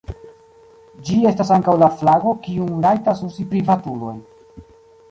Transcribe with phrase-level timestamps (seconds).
[1.09, 4.17] Ĝi estas ankaŭ la flago kiun rajtas uzi privatuloj.